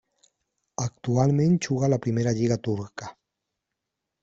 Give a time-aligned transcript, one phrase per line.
[0.85, 3.13] Actualment juga a la primera lliga turca.